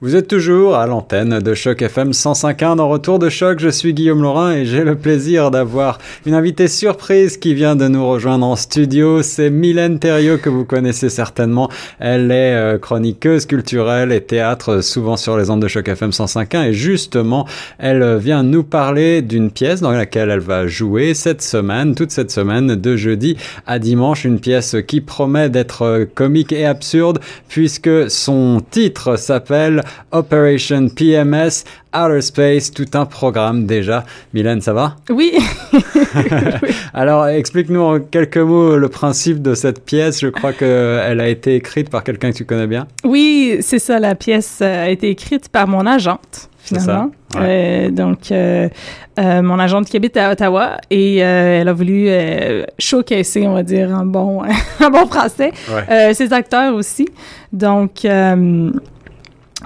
Vous 0.00 0.14
êtes 0.14 0.28
toujours 0.28 0.76
à 0.76 0.86
l'antenne 0.86 1.40
de 1.40 1.54
Choc 1.54 1.82
FM 1.82 2.12
105.1 2.12 2.76
dans 2.76 2.88
Retour 2.88 3.18
de 3.18 3.28
Choc. 3.28 3.58
Je 3.58 3.68
suis 3.68 3.94
Guillaume 3.94 4.22
Laurin 4.22 4.52
et 4.52 4.64
j'ai 4.64 4.84
le 4.84 4.94
plaisir 4.94 5.50
d'avoir 5.50 5.98
une 6.24 6.34
invitée 6.34 6.68
surprise 6.68 7.36
qui 7.36 7.52
vient 7.52 7.74
de 7.74 7.88
nous 7.88 8.08
rejoindre 8.08 8.46
en 8.46 8.54
studio. 8.54 9.24
C'est 9.24 9.50
Mylène 9.50 9.98
Thériault 9.98 10.38
que 10.38 10.50
vous 10.50 10.64
connaissez 10.64 11.08
certainement. 11.08 11.68
Elle 11.98 12.30
est 12.30 12.54
euh, 12.54 12.78
chroniqueuse 12.78 13.46
culturelle 13.46 14.12
et 14.12 14.20
théâtre 14.20 14.84
souvent 14.84 15.16
sur 15.16 15.36
les 15.36 15.50
ondes 15.50 15.62
de 15.62 15.66
Choc 15.66 15.88
FM 15.88 16.10
105.1 16.10 16.68
et 16.68 16.72
justement, 16.72 17.48
elle 17.80 18.18
vient 18.18 18.44
nous 18.44 18.62
parler 18.62 19.20
d'une 19.20 19.50
pièce 19.50 19.80
dans 19.80 19.90
laquelle 19.90 20.30
elle 20.30 20.38
va 20.38 20.68
jouer 20.68 21.12
cette 21.14 21.42
semaine, 21.42 21.96
toute 21.96 22.12
cette 22.12 22.30
semaine, 22.30 22.76
de 22.76 22.96
jeudi 22.96 23.36
à 23.66 23.80
dimanche. 23.80 24.24
Une 24.24 24.38
pièce 24.38 24.76
qui 24.86 25.00
promet 25.00 25.50
d'être 25.50 26.06
comique 26.14 26.52
et 26.52 26.66
absurde 26.66 27.18
puisque 27.48 28.08
son 28.08 28.62
titre 28.70 29.18
s'appelle 29.18 29.82
Operation 30.12 30.88
PMS, 30.88 31.64
Outer 31.94 32.20
Space, 32.20 32.70
tout 32.70 32.86
un 32.94 33.06
programme 33.06 33.66
déjà. 33.66 34.04
Mylène, 34.34 34.60
ça 34.60 34.72
va? 34.72 34.96
Oui. 35.10 35.32
Alors, 36.94 37.26
explique-nous 37.28 37.80
en 37.80 38.00
quelques 38.00 38.36
mots 38.38 38.76
le 38.76 38.88
principe 38.88 39.42
de 39.42 39.54
cette 39.54 39.84
pièce. 39.84 40.20
Je 40.20 40.28
crois 40.28 40.52
qu'elle 40.52 41.20
a 41.20 41.28
été 41.28 41.54
écrite 41.56 41.90
par 41.90 42.04
quelqu'un 42.04 42.30
que 42.32 42.36
tu 42.36 42.44
connais 42.44 42.66
bien. 42.66 42.86
Oui, 43.04 43.58
c'est 43.60 43.78
ça. 43.78 43.98
La 43.98 44.14
pièce 44.14 44.60
a 44.62 44.88
été 44.88 45.08
écrite 45.10 45.48
par 45.48 45.66
mon 45.68 45.86
agente 45.86 46.48
finalement. 46.60 47.10
Ça, 47.32 47.40
ouais. 47.40 47.86
euh, 47.88 47.90
donc, 47.90 48.30
euh, 48.30 48.68
euh, 49.18 49.42
mon 49.42 49.58
agente 49.58 49.86
qui 49.86 49.96
habite 49.96 50.16
à 50.18 50.30
Ottawa 50.32 50.76
et 50.90 51.24
euh, 51.24 51.60
elle 51.62 51.68
a 51.68 51.72
voulu 51.72 52.08
showcaser, 52.78 53.46
on 53.46 53.54
va 53.54 53.62
dire, 53.62 53.94
un 53.94 54.04
bon, 54.04 54.42
un 54.80 54.90
bon 54.90 55.06
français, 55.06 55.52
Ouais. 55.72 56.12
ses 56.12 56.32
acteurs 56.32 56.74
aussi. 56.74 57.08
Donc, 57.52 58.06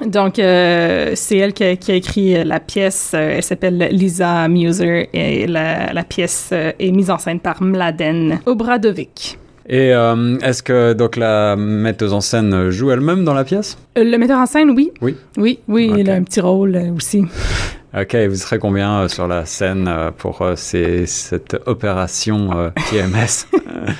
donc 0.07 0.35
c'est 0.37 1.37
elle 1.37 1.53
qui 1.53 1.65
a, 1.65 1.77
qui 1.77 1.93
a, 1.93 1.95
écrit 1.95 2.45
la 2.45 2.61
pièce. 2.61 3.15
elle 3.15 3.43
s'appelle 3.43 3.89
Lisa 3.93 4.49
Muser 4.49 5.09
et 5.12 5.47
la, 5.47 5.93
la 5.93 6.03
pièce 6.05 6.51
est 6.53 6.91
mise 6.91 7.11
en 7.11 7.19
scène 7.19 7.41
par 7.41 7.62
Mladen 7.62 8.41
Obradovic. 8.47 9.39
Et 9.69 9.95
euh, 9.95 10.39
est-ce 10.41 10.62
que 10.62 10.93
donc 10.93 11.17
la 11.17 11.55
metteuse 11.57 12.12
en 12.12 12.21
scène 12.21 12.71
joue 12.71 12.91
elle-même 12.91 13.25
dans 13.25 13.34
la 13.34 13.45
pièce? 13.45 13.79
Euh, 13.97 14.03
Le 14.03 14.19
metteur 14.19 14.39
en 14.41 14.47
scène, 14.47 14.71
oui. 14.71 14.91
Oui. 15.01 15.17
Oui, 15.37 15.61
oui, 15.69 15.93
il 15.99 16.11
a 16.11 16.15
un 16.15 16.23
petit 16.25 16.41
rôle 16.41 16.75
euh, 16.75 16.91
aussi. 16.97 17.25
Ok, 17.95 18.17
vous 18.17 18.37
serez 18.37 18.59
combien 18.59 19.01
euh, 19.03 19.09
sur 19.09 19.29
la 19.29 19.45
scène 19.45 19.87
euh, 19.87 20.11
pour 20.17 20.41
euh, 20.41 20.55
ces- 20.56 21.05
cette 21.05 21.59
opération 21.67 22.49
euh, 22.59 22.71
PMS 22.91 23.47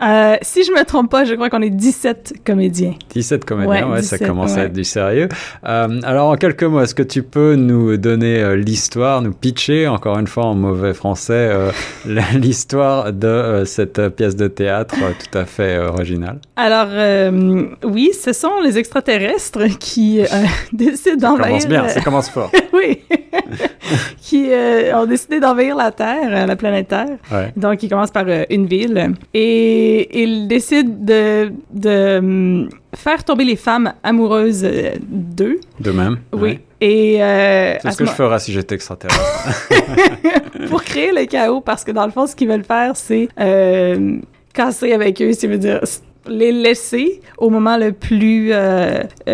Euh, 0.00 0.36
si 0.42 0.64
je 0.64 0.70
me 0.72 0.84
trompe 0.84 1.10
pas, 1.10 1.24
je 1.24 1.34
crois 1.34 1.50
qu'on 1.50 1.62
est 1.62 1.70
17 1.70 2.34
comédiens. 2.44 2.94
17 3.10 3.44
comédiens, 3.44 3.86
ouais, 3.86 3.94
Ouais, 3.96 4.02
ça 4.02 4.16
17, 4.16 4.28
commence 4.28 4.56
à 4.56 4.64
être 4.64 4.72
du 4.72 4.84
sérieux. 4.84 5.28
Euh, 5.66 6.00
alors, 6.04 6.30
en 6.30 6.36
quelques 6.36 6.62
mots, 6.62 6.80
est-ce 6.80 6.94
que 6.94 7.02
tu 7.02 7.22
peux 7.22 7.54
nous 7.54 7.96
donner 7.96 8.40
euh, 8.40 8.56
l'histoire, 8.56 9.22
nous 9.22 9.32
pitcher, 9.32 9.88
encore 9.88 10.18
une 10.18 10.26
fois 10.26 10.46
en 10.46 10.54
mauvais 10.54 10.94
français, 10.94 11.48
euh, 11.50 11.70
l'histoire 12.34 13.12
de 13.12 13.64
cette 13.66 14.08
pièce 14.10 14.36
de 14.36 14.48
théâtre 14.48 14.94
tout 14.94 15.38
à 15.38 15.44
fait 15.44 15.78
originale? 15.78 16.38
Alors, 16.56 16.88
euh, 16.90 17.66
oui, 17.84 18.10
ce 18.12 18.32
sont 18.32 18.60
les 18.62 18.78
extraterrestres 18.78 19.66
qui 19.78 20.20
décident 20.72 21.36
Ça 21.36 21.42
commence 21.42 21.66
d'envahir... 21.66 21.68
bien, 21.68 21.88
ça 21.88 22.00
commence 22.00 22.30
fort. 22.30 22.50
oui. 22.72 23.00
qui 24.20 24.46
euh, 24.50 24.94
ont 24.96 25.06
décidé 25.06 25.40
d'envahir 25.40 25.76
la 25.76 25.90
Terre, 25.92 26.28
euh, 26.30 26.46
la 26.46 26.56
planète 26.56 26.88
Terre. 26.88 27.16
Ouais. 27.32 27.52
Donc, 27.56 27.82
ils 27.82 27.88
commencent 27.88 28.10
par 28.10 28.24
euh, 28.28 28.44
une 28.50 28.66
ville. 28.66 29.14
Et 29.34 30.22
ils 30.22 30.46
décident 30.48 30.92
de, 30.98 31.52
de 31.72 32.18
hum, 32.18 32.68
faire 32.94 33.24
tomber 33.24 33.44
les 33.44 33.56
femmes 33.56 33.92
amoureuses 34.02 34.66
d'eux. 35.08 35.60
De 35.80 35.90
même. 35.90 36.18
Oui. 36.32 36.40
ouais. 36.40 36.60
Et 36.80 37.22
euh, 37.22 37.74
C'est 37.82 37.90
ce 37.90 37.96
que 37.98 38.04
je 38.06 38.10
ferais 38.12 38.38
si 38.38 38.52
j'étais 38.52 38.76
extraterrestre. 38.76 39.68
pour 40.68 40.82
créer 40.84 41.10
le 41.12 41.24
chaos, 41.26 41.60
parce 41.60 41.82
que 41.82 41.90
dans 41.90 42.06
le 42.06 42.12
fond, 42.12 42.26
ce 42.28 42.36
qu'ils 42.36 42.48
veulent 42.48 42.62
faire, 42.64 42.92
c'est 42.96 43.28
euh, 43.40 44.18
casser 44.54 44.92
avec 44.92 45.20
eux, 45.20 45.32
ça 45.32 45.48
veut 45.48 45.58
dire 45.58 45.80
s- 45.82 46.02
les 46.28 46.52
laisser 46.52 47.20
au 47.36 47.50
moment 47.50 47.76
le 47.76 47.90
plus... 47.92 48.50
euh, 48.52 49.02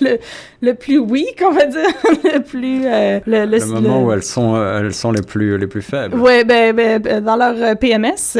le, 0.00 0.18
le 0.64 0.74
plus 0.74 0.98
weak, 0.98 1.42
on 1.46 1.52
va 1.52 1.66
dire, 1.66 1.82
le 2.24 2.40
plus... 2.40 2.82
euh, 2.86 3.20
le, 3.26 3.44
le 3.44 3.66
moment 3.66 4.02
où 4.04 4.12
elles 4.12 4.22
sont, 4.22 4.54
euh, 4.56 4.80
elles 4.80 4.94
sont 4.94 5.12
les 5.12 5.22
plus, 5.22 5.58
les 5.58 5.66
plus 5.66 5.82
faibles. 5.82 6.16
Ouais, 6.18 6.44
ben, 6.44 6.74
ben, 6.74 7.00
ben, 7.00 7.22
dans 7.22 7.36
leur 7.36 7.54
euh, 7.56 7.74
PMS. 7.74 8.38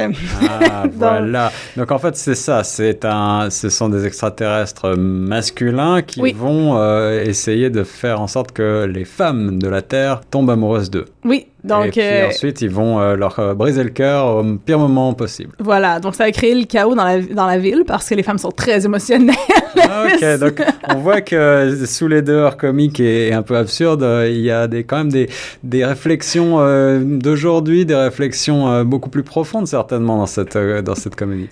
Ah, 0.48 0.84
voilà. 0.92 1.52
Donc 1.76 1.90
en 1.92 1.98
fait, 1.98 2.16
c'est 2.16 2.34
ça. 2.34 2.64
C'est 2.64 3.04
un, 3.04 3.48
ce 3.50 3.68
sont 3.68 3.88
des 3.88 4.06
extraterrestres 4.06 4.96
masculins 4.96 6.02
qui 6.02 6.20
Oui. 6.20 6.34
vont 6.36 6.76
euh, 6.78 7.22
essayer 7.22 7.70
de 7.70 7.84
faire 7.84 8.20
en 8.20 8.26
sorte 8.26 8.52
que 8.52 8.84
les 8.84 9.04
femmes 9.04 9.58
de 9.58 9.68
la 9.68 9.82
Terre 9.82 10.20
tombent 10.30 10.50
amoureuses 10.50 10.90
d'eux. 10.90 11.06
Oui, 11.24 11.46
donc... 11.62 11.86
Et 11.86 11.90
puis 11.90 12.00
euh, 12.02 12.28
ensuite, 12.28 12.60
ils 12.60 12.70
vont 12.70 13.00
euh, 13.00 13.16
leur 13.16 13.38
euh, 13.38 13.54
briser 13.54 13.82
le 13.82 13.90
cœur 13.90 14.26
au 14.36 14.44
pire 14.56 14.78
moment 14.78 15.14
possible. 15.14 15.52
Voilà, 15.58 15.98
donc 16.00 16.14
ça 16.14 16.24
a 16.24 16.30
créé 16.30 16.54
le 16.54 16.64
chaos 16.64 16.94
dans 16.94 17.04
la, 17.04 17.20
dans 17.20 17.46
la 17.46 17.58
ville 17.58 17.84
parce 17.86 18.08
que 18.08 18.14
les 18.14 18.22
femmes 18.22 18.36
sont 18.38 18.50
très 18.50 18.84
émotionnelles. 18.84 19.34
Ah, 19.80 20.04
ok, 20.14 20.38
donc 20.38 20.62
on 20.90 20.96
voit 20.96 21.22
que 21.22 21.74
sous 21.86 22.06
les 22.14 22.22
dehors 22.22 22.56
comiques 22.56 23.00
et, 23.00 23.28
et 23.28 23.32
un 23.32 23.42
peu 23.42 23.56
absurdes, 23.56 24.02
euh, 24.02 24.28
il 24.30 24.40
y 24.40 24.50
a 24.50 24.66
des, 24.66 24.84
quand 24.84 24.98
même 24.98 25.12
des, 25.12 25.28
des 25.62 25.84
réflexions 25.84 26.56
euh, 26.60 27.00
d'aujourd'hui, 27.04 27.84
des 27.84 27.94
réflexions 27.94 28.68
euh, 28.70 28.84
beaucoup 28.84 29.10
plus 29.10 29.22
profondes 29.22 29.66
certainement 29.66 30.16
dans 30.18 30.26
cette, 30.26 30.56
euh, 30.56 30.82
dans 30.82 30.94
cette 30.94 31.16
comédie. 31.16 31.48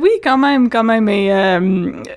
Oui, 0.00 0.10
quand 0.22 0.38
même, 0.38 0.70
quand 0.70 0.84
même. 0.84 1.08
Et 1.08 1.30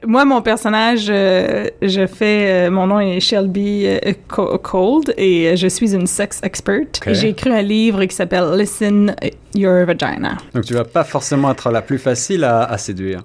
moi, 0.06 0.25
mon 0.25 0.44
personnage, 0.44 1.07
je 1.07 2.06
fais, 2.07 2.69
mon 2.69 2.86
nom 2.86 3.00
est 3.00 3.19
Shelby 3.19 3.88
Co- 4.28 4.59
Cold 4.59 5.16
et 5.18 5.57
je 5.57 5.68
suis 5.68 5.96
une 5.96 6.06
sex 6.06 6.40
expert. 6.44 6.86
J'ai 7.07 7.30
écrit 7.30 7.50
un 7.50 7.63
livre 7.63 8.06
qui 8.06 8.16
s'appelle 8.16 8.52
Listen 8.56 9.16
Your 9.56 9.86
Vagina. 9.88 10.38
Donc 10.53 10.66
tu 10.66 10.75
vas 10.75 10.84
pas 10.84 11.03
forcément 11.03 11.50
être 11.52 11.72
la 11.72 11.81
plus 11.81 11.97
facile 11.97 12.44
à, 12.44 12.62
à 12.66 12.78
séduire. 12.78 13.22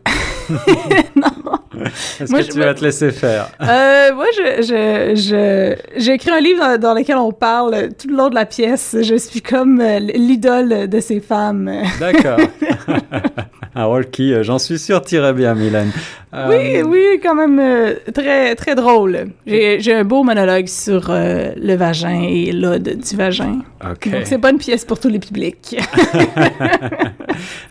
non. 1.16 1.28
Est-ce 2.20 2.32
que 2.32 2.52
tu 2.52 2.58
vas 2.58 2.74
te 2.74 2.84
laisser 2.84 3.10
faire? 3.10 3.48
Euh, 3.60 4.14
moi, 4.14 4.26
je, 4.36 4.62
je, 4.62 5.14
je, 5.16 6.00
j'ai 6.00 6.12
écrit 6.12 6.30
un 6.30 6.40
livre 6.40 6.60
dans, 6.60 6.92
dans 6.92 6.94
lequel 6.94 7.16
on 7.16 7.32
parle 7.32 7.88
tout 7.98 8.08
le 8.08 8.16
long 8.16 8.28
de 8.28 8.34
la 8.34 8.46
pièce. 8.46 8.96
Je 9.00 9.14
suis 9.16 9.40
comme 9.40 9.80
euh, 9.80 9.98
l'idole 9.98 10.88
de 10.88 11.00
ces 11.00 11.20
femmes. 11.20 11.70
D'accord. 11.98 12.38
un 13.74 13.84
rôle 13.84 14.10
qui, 14.10 14.32
euh, 14.32 14.42
j'en 14.42 14.58
suis 14.58 14.78
sûr, 14.78 15.02
tirait 15.02 15.32
bien, 15.32 15.54
Mylène. 15.54 15.90
Euh, 16.34 16.48
Oui, 16.48 16.82
oui, 16.82 17.20
quand 17.22 17.34
même 17.34 17.60
très, 18.12 18.54
très 18.54 18.74
drôle. 18.74 19.28
J'ai, 19.46 19.94
un 19.94 20.04
beau 20.04 20.22
monologue 20.22 20.66
sur 20.66 21.10
le 21.10 21.74
vagin 21.74 22.22
et 22.22 22.52
l'ode 22.52 23.00
du 23.00 23.16
vagin. 23.16 23.60
Ok. 23.84 24.10
Donc, 24.10 24.22
c'est 24.24 24.38
pas 24.38 24.50
une 24.50 24.58
pièce 24.58 24.84
pour 24.84 24.98
tous 24.98 25.08
les 25.08 25.18
publics. 25.18 25.76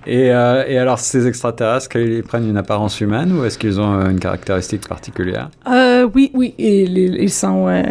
Et, 0.08 0.25
et 0.25 0.78
alors, 0.78 1.00
ces 1.00 1.28
extraterrestres, 1.28 1.88
qu'ils 1.88 2.24
prennent 2.24 2.50
une 2.50 2.58
apparence 2.58 3.00
humaine 3.00 3.31
ou 3.31 3.46
est-ce 3.46 3.58
qu'ils 3.58 3.71
ont 3.80 3.94
euh, 4.00 4.09
une 4.09 4.20
caractéristique 4.20 4.88
particulière? 4.88 5.50
Euh, 5.72 6.08
oui, 6.14 6.32
oui, 6.34 6.54
ils, 6.58 6.98
ils- 6.98 7.16
ils 7.24 7.30
sont... 7.30 7.68
euh, 7.68 7.82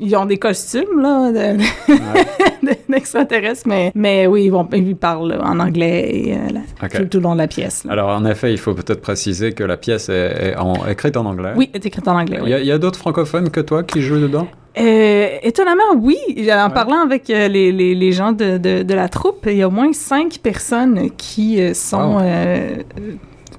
ils 0.00 0.14
ont 0.16 0.24
des 0.24 0.38
costumes, 0.38 1.00
là, 1.00 1.30
de- 1.30 1.58
de- 2.66 2.76
d'extraterrestres, 2.92 3.62
mais, 3.66 3.92
mais 3.94 4.26
oui, 4.26 4.44
ils, 4.44 4.50
vont, 4.50 4.68
ils 4.72 4.96
parlent 4.96 5.38
en 5.42 5.58
anglais 5.60 6.10
et, 6.12 6.34
euh, 6.34 6.88
tout, 6.88 7.04
tout 7.06 7.18
le 7.18 7.22
long 7.24 7.32
de 7.34 7.38
la 7.38 7.48
pièce. 7.48 7.84
là. 7.84 7.92
Alors, 7.92 8.10
en 8.10 8.24
effet, 8.24 8.52
il 8.52 8.58
faut 8.58 8.74
peut-être 8.74 9.00
préciser 9.00 9.52
que 9.52 9.64
la 9.64 9.76
pièce 9.76 10.08
est, 10.08 10.50
est 10.52 10.56
en- 10.56 10.86
écrite 10.86 11.16
en 11.16 11.26
anglais. 11.26 11.52
Oui, 11.56 11.70
c'est 11.72 11.86
écrit 11.86 12.02
en 12.06 12.18
anglais, 12.18 12.38
Il 12.44 12.48
y 12.66 12.70
a, 12.70 12.74
a 12.74 12.78
d'autres 12.78 12.98
francophones 12.98 13.50
que 13.50 13.60
toi 13.60 13.82
qui 13.82 14.00
jouent 14.02 14.20
dedans? 14.20 14.46
Euh, 14.80 15.26
étonnamment, 15.42 15.82
oui. 16.00 16.16
En 16.50 16.68
Ouais. 16.68 16.72
parlant 16.72 17.00
avec 17.04 17.28
euh, 17.28 17.46
les, 17.48 17.72
les, 17.72 17.94
les 17.94 18.12
gens 18.12 18.32
de, 18.32 18.56
de, 18.56 18.82
de 18.82 18.94
la 18.94 19.08
troupe, 19.10 19.46
il 19.46 19.56
y 19.58 19.62
a 19.62 19.68
au 19.68 19.70
moins 19.70 19.92
cinq 19.92 20.38
personnes 20.42 21.10
qui 21.18 21.60
euh, 21.60 21.74
sont 21.74 22.16
Wow. 22.16 22.22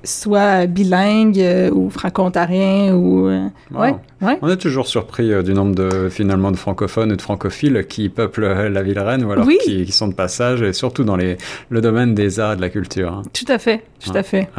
Soit 0.04 0.66
bilingues 0.68 1.40
euh, 1.40 1.72
ou 1.72 1.90
franco-ontariens 1.90 2.94
ou... 2.94 3.28
euh, 3.28 3.48
Wow. 3.72 3.82
Ouais, 3.82 3.96
ouais. 4.24 4.38
On 4.42 4.50
est 4.50 4.58
toujours 4.58 4.88
surpris 4.88 5.32
euh, 5.32 5.42
du 5.44 5.54
nombre 5.54 5.76
de 5.76 6.10
finalement 6.10 6.52
de 6.52 6.58
francophones 6.58 7.12
et 7.12 7.16
de 7.16 7.22
francophiles 7.22 7.86
qui 7.88 8.10
peuplent 8.10 8.44
euh, 8.44 8.70
la 8.70 8.82
ville 8.82 9.00
reine 9.00 9.24
ou 9.26 9.32
alors 9.32 9.46
Oui. 9.46 9.58
qui, 9.64 9.86
qui 9.86 9.92
sont 9.92 10.08
de 10.08 10.14
passage 10.14 10.62
et 10.62 10.74
surtout 10.74 11.04
dans 11.04 11.16
les, 11.16 11.38
le 11.70 11.82
domaine 11.82 12.16
des 12.16 12.40
arts 12.40 12.54
et 12.54 12.56
de 12.56 12.62
la 12.62 12.70
culture. 12.70 13.12
hein. 13.14 13.22
Tout 13.34 13.46
à 13.52 13.58
fait, 13.58 13.84
tout 14.04 14.12
Ouais. 14.12 14.18
à 14.20 14.24
fait. 14.24 14.50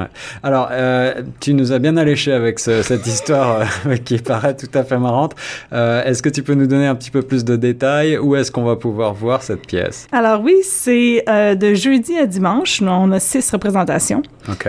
Alors, 0.43 0.69
euh, 0.72 1.22
tu 1.40 1.55
nous 1.55 1.72
as 1.72 1.78
bien 1.78 1.96
alléché 1.96 2.32
avec 2.32 2.58
ce- 2.58 2.82
cette 2.82 3.06
histoire 3.06 3.62
qui 4.05 4.19
paraît 4.19 4.56
tout 4.56 4.70
à 4.75 4.84
fait 4.84 4.99
marrante. 4.99 5.34
Est-ce 5.72 6.22
que 6.22 6.28
tu 6.28 6.43
peux 6.43 6.55
nous 6.55 6.66
donner 6.66 6.87
un 6.87 6.94
petit 6.94 7.11
peu 7.11 7.22
plus 7.22 7.44
de 7.44 7.56
détails? 7.56 8.19
Où 8.19 8.37
est-ce 8.37 8.50
qu'on 8.52 8.64
va 8.64 8.76
pouvoir 8.76 9.14
voir 9.14 9.43
cette 9.43 9.66
pièce? 9.66 10.06
Alors 10.12 10.40
oui, 10.43 10.55
c'est 10.62 11.25
de 11.26 11.75
jeudi 11.75 12.16
à 12.19 12.26
dimanche. 12.26 12.81
Nous, 12.81 12.90
On 12.90 13.11
a 13.12 13.20
six 13.20 13.50
représentations. 13.50 14.22
Ok. 14.49 14.69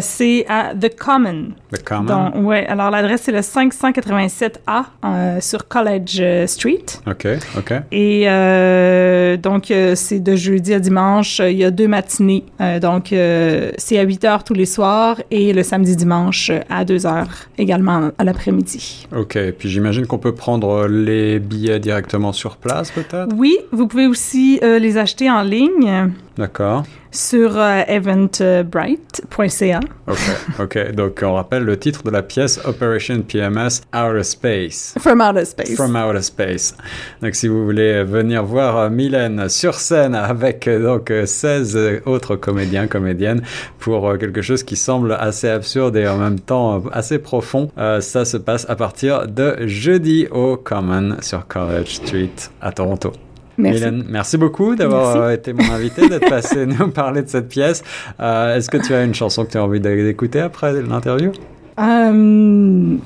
C'est 0.00 0.46
à 0.48 0.72
The 0.74 0.96
Common. 0.96 1.48
The 1.72 1.82
Common. 1.84 2.04
Donc, 2.04 2.46
ouais, 2.46 2.66
alors 2.66 2.90
l'adresse, 2.90 3.22
c'est 3.24 3.32
le 3.32 3.42
585 3.42 4.29
7A 4.30 4.84
euh, 5.04 5.40
sur 5.40 5.68
College 5.68 6.18
euh, 6.20 6.46
Street. 6.46 6.84
Ok, 7.06 7.26
ok. 7.58 7.72
Et 7.92 8.24
euh, 8.26 9.36
donc, 9.36 9.72
c'est 9.94 10.20
de 10.20 10.36
jeudi 10.36 10.72
à 10.72 10.80
dimanche. 10.80 11.40
Il 11.40 11.56
y 11.56 11.64
a 11.64 11.70
deux 11.70 11.88
matinées. 11.88 12.44
Donc, 12.80 13.08
c'est 13.08 13.98
à 13.98 14.02
8 14.02 14.24
heures 14.24 14.44
tous 14.44 14.54
les 14.54 14.66
soirs 14.66 15.20
et 15.30 15.52
le 15.52 15.62
samedi 15.62 15.96
dimanche 15.96 16.50
à 16.68 16.84
2 16.84 17.06
heures 17.06 17.48
également 17.58 18.10
à 18.16 18.24
l'après-midi. 18.24 19.06
Ok, 19.14 19.38
puis 19.58 19.68
j'imagine 19.68 20.06
qu'on 20.06 20.18
peut 20.18 20.34
prendre 20.34 20.86
les 20.86 21.38
billets 21.38 21.80
directement 21.80 22.32
sur 22.32 22.56
place, 22.56 22.90
peut-être? 22.90 23.28
Oui, 23.36 23.58
vous 23.72 23.86
pouvez 23.86 24.06
aussi 24.06 24.60
les 24.62 24.98
acheter 24.98 25.30
en 25.30 25.42
ligne 25.42 26.10
D'accord. 26.36 26.84
sur 27.12 27.58
euh, 27.58 27.82
eventbrite.ca. 27.88 29.80
Ok, 30.06 30.18
ok. 30.60 30.92
Donc 30.92 31.20
on 31.22 31.34
rappelle 31.34 31.64
le 31.64 31.76
titre 31.76 32.02
de 32.04 32.10
la 32.10 32.22
pièce 32.22 32.60
Operation 32.64 33.22
PMS 33.22 33.80
Outer 33.94 34.22
Space. 34.22 34.94
From 34.98 35.20
Outer 35.20 35.44
Space. 35.44 35.74
From 35.74 35.96
Outer 35.96 36.22
Space. 36.22 36.76
Donc 37.20 37.34
si 37.34 37.48
vous 37.48 37.64
voulez 37.64 38.04
venir 38.04 38.44
voir 38.44 38.76
euh, 38.78 38.90
Mylène 38.90 39.48
sur 39.48 39.74
scène 39.74 40.14
avec 40.14 40.68
euh, 40.68 40.82
donc 40.82 41.10
euh, 41.10 41.26
16 41.26 41.76
euh, 41.76 42.00
autres 42.06 42.36
comédiens, 42.36 42.86
comédiennes 42.86 43.42
pour 43.78 44.16
quelque 44.18 44.42
chose 44.42 44.62
qui 44.62 44.76
semble 44.76 45.12
assez 45.12 45.48
absurde 45.48 45.96
et 45.96 46.06
en 46.06 46.16
même 46.16 46.38
temps 46.40 46.82
assez 46.92 47.18
profond, 47.18 47.70
euh, 47.78 48.00
ça 48.00 48.24
se 48.24 48.36
passe 48.36 48.68
à 48.68 48.76
partir 48.76 49.26
de 49.26 49.56
jeudi 49.66 50.26
au 50.30 50.56
Common 50.56 51.16
sur 51.20 51.46
College 51.46 51.94
Street 51.94 52.30
à 52.60 52.72
Toronto. 52.72 53.12
Merci. 53.58 53.84
Mylène, 53.84 54.04
merci 54.08 54.38
beaucoup 54.38 54.74
d'avoir 54.74 55.16
euh, 55.16 55.34
été 55.34 55.52
mon 55.52 55.70
invité, 55.70 56.08
d'être 56.08 56.28
passé 56.28 56.66
nous 56.66 56.88
parler 56.88 57.22
de 57.22 57.28
cette 57.28 57.48
pièce. 57.48 57.82
Euh, 58.20 58.56
Est-ce 58.56 58.70
que 58.70 58.78
tu 58.78 58.94
as 58.94 59.04
une 59.04 59.14
chanson 59.14 59.44
que 59.44 59.52
tu 59.52 59.58
as 59.58 59.64
envie 59.64 59.80
d'écouter 59.80 60.40
après 60.40 60.72
l'interview? 60.82 61.32
Euh, 61.78 62.96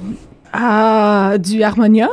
ah, 0.57 1.37
du 1.39 1.63
harmonium? 1.65 2.09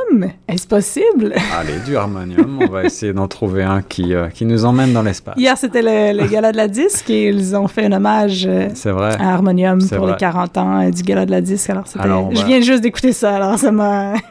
Est-ce 0.48 0.66
possible? 0.66 1.32
Allez, 1.56 1.78
du 1.86 1.96
harmonium, 1.96 2.58
on 2.60 2.66
va 2.66 2.84
essayer 2.84 3.12
d'en 3.12 3.28
trouver 3.28 3.62
un 3.62 3.82
qui, 3.82 4.14
euh, 4.14 4.28
qui 4.28 4.44
nous 4.44 4.64
emmène 4.64 4.92
dans 4.92 5.02
l'espace. 5.02 5.36
Hier, 5.38 5.56
c'était 5.56 5.82
le, 5.82 6.20
le 6.20 6.26
gala 6.28 6.50
de 6.50 6.56
la 6.56 6.66
disque 6.66 7.08
et 7.08 7.28
ils 7.28 7.54
ont 7.54 7.68
fait 7.68 7.86
un 7.86 7.92
hommage 7.92 8.44
euh, 8.46 8.68
vrai. 8.86 9.14
à 9.20 9.34
Harmonium 9.34 9.78
pour 9.88 9.98
vrai. 9.98 10.12
les 10.12 10.18
40 10.18 10.58
ans 10.58 10.80
euh, 10.80 10.90
du 10.90 11.02
gala 11.04 11.24
de 11.24 11.30
la 11.30 11.40
disque. 11.40 11.70
Alors, 11.98 12.34
Je 12.34 12.44
viens 12.44 12.60
juste 12.60 12.82
d'écouter 12.82 13.12
ça, 13.12 13.36
alors 13.36 13.58
ça 13.58 13.70
m'a... 13.70 14.14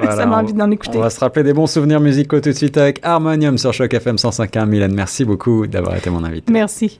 Voilà, 0.00 0.30
envie 0.30 0.52
d'en 0.52 0.70
écouter. 0.70 0.96
On 0.96 1.00
va 1.00 1.10
se 1.10 1.18
rappeler 1.18 1.42
des 1.42 1.52
bons 1.52 1.66
souvenirs 1.66 1.98
musicaux 2.00 2.40
tout 2.40 2.50
de 2.50 2.54
suite 2.54 2.76
avec 2.76 3.00
Harmonium 3.02 3.58
sur 3.58 3.72
Choc 3.72 3.92
FM 3.92 4.14
105.1. 4.14 4.64
Mylène, 4.66 4.94
merci 4.94 5.24
beaucoup 5.24 5.66
d'avoir 5.66 5.96
été 5.96 6.08
mon 6.08 6.22
invité. 6.22 6.52
Merci. 6.52 6.96